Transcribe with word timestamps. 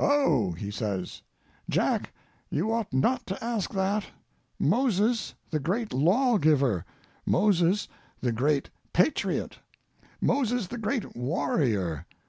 "Oh," 0.00 0.50
he 0.50 0.72
says, 0.72 1.22
"Jack, 1.70 2.12
you 2.50 2.72
ought 2.72 2.92
not 2.92 3.24
to 3.28 3.44
ask 3.44 3.72
that! 3.72 4.04
Moses, 4.58 5.34
the 5.50 5.60
great 5.60 5.92
law 5.92 6.38
giver! 6.38 6.84
Moses, 7.24 7.86
the 8.20 8.32
great 8.32 8.68
patriot! 8.92 9.60
Moses, 10.20 10.66
the 10.66 10.78
great 10.78 11.14
warrior! 11.14 12.04